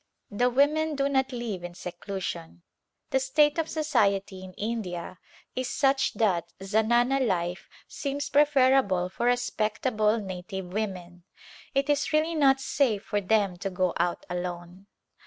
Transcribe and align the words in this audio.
The 0.31 0.49
women 0.49 0.95
do 0.95 1.07
not 1.07 1.31
live 1.31 1.63
in 1.63 1.75
seclusion. 1.75 2.63
The 3.11 3.19
state 3.19 3.59
of 3.59 3.69
society 3.69 4.43
in 4.43 4.53
India 4.53 5.19
is 5.55 5.69
such 5.69 6.13
that 6.15 6.51
zanana 6.59 7.19
life 7.23 7.69
seems 7.87 8.27
preferable 8.27 9.09
for 9.09 9.27
respectable 9.27 10.17
native 10.19 10.73
women. 10.73 11.21
It 11.75 11.87
is 11.87 12.11
really 12.11 12.33
not 12.33 12.59
safe 12.59 13.03
for 13.03 13.21
them 13.21 13.57
to 13.57 13.69
go 13.69 13.93
out 13.95 14.25
alone. 14.27 14.87